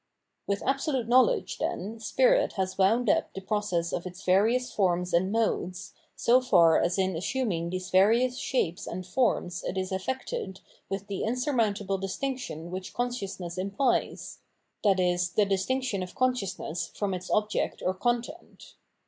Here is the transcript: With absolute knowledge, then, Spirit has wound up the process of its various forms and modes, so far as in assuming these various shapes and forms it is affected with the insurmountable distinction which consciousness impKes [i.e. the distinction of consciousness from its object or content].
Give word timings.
With 0.47 0.63
absolute 0.65 1.07
knowledge, 1.07 1.59
then, 1.59 1.99
Spirit 1.99 2.53
has 2.53 2.75
wound 2.75 3.07
up 3.07 3.31
the 3.35 3.39
process 3.39 3.93
of 3.93 4.07
its 4.07 4.23
various 4.23 4.71
forms 4.73 5.13
and 5.13 5.31
modes, 5.31 5.93
so 6.15 6.41
far 6.41 6.79
as 6.81 6.97
in 6.97 7.15
assuming 7.15 7.69
these 7.69 7.91
various 7.91 8.39
shapes 8.39 8.87
and 8.87 9.05
forms 9.05 9.63
it 9.63 9.77
is 9.77 9.91
affected 9.91 10.59
with 10.89 11.05
the 11.05 11.23
insurmountable 11.23 11.99
distinction 11.99 12.71
which 12.71 12.95
consciousness 12.95 13.59
impKes 13.59 14.39
[i.e. 14.83 15.17
the 15.35 15.45
distinction 15.45 16.01
of 16.01 16.15
consciousness 16.15 16.87
from 16.95 17.13
its 17.13 17.29
object 17.29 17.83
or 17.85 17.93
content]. 17.93 18.73